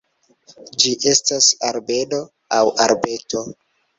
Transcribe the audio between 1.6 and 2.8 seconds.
arbedo aŭ